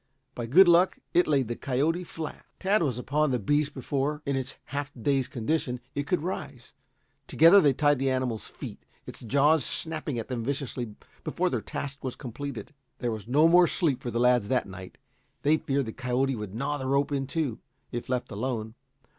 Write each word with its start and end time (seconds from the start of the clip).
By 0.33 0.47
good 0.47 0.67
luck, 0.67 0.97
it 1.13 1.27
laid 1.27 1.47
the 1.47 1.55
coyote 1.55 2.03
flat. 2.03 2.43
Tad 2.59 2.81
was 2.81 2.97
upon 2.97 3.29
the 3.29 3.37
beast 3.37 3.75
before, 3.75 4.23
in 4.25 4.35
its 4.35 4.55
half 4.65 4.91
dazed 4.99 5.29
condition, 5.29 5.79
it 5.93 6.07
could 6.07 6.23
rise. 6.23 6.73
Together 7.27 7.61
they 7.61 7.71
tied 7.73 7.99
the 7.99 8.09
animal's 8.09 8.47
feet, 8.47 8.79
its 9.05 9.19
jaws 9.19 9.63
snapping 9.63 10.17
at 10.17 10.27
them 10.27 10.43
viciously 10.43 10.95
before 11.23 11.51
their 11.51 11.61
task 11.61 12.03
was 12.03 12.15
completed. 12.15 12.73
There 12.97 13.11
was 13.11 13.27
no 13.27 13.47
more 13.47 13.67
sleep 13.67 14.01
for 14.01 14.09
the 14.09 14.19
lads 14.19 14.47
that 14.47 14.67
night. 14.67 14.97
They 15.43 15.57
feared 15.57 15.85
the 15.85 15.93
coyote 15.93 16.35
would 16.35 16.55
gnaw 16.55 16.79
the 16.79 16.87
rope 16.87 17.11
in 17.11 17.27
two, 17.27 17.59
if 17.91 18.09
left 18.09 18.31
alone. 18.31 18.73